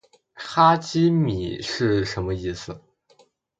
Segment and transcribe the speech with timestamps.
[0.33, 2.81] 哈基米是什么意思？